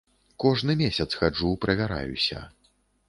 Кожны 0.43 0.75
месяц 0.79 1.07
хаджу 1.19 1.53
правяраюся. 1.67 2.39